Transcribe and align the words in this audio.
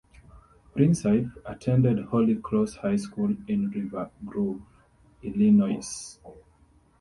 Principe 0.73 1.29
attended 1.45 2.05
Holy 2.05 2.33
Cross 2.33 2.77
High 2.77 2.95
School 2.95 3.37
in 3.47 3.69
River 3.69 4.09
Grove, 4.25 4.59
Illinois. 5.21 6.17